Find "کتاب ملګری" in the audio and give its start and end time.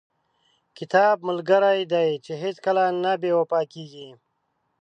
0.77-1.81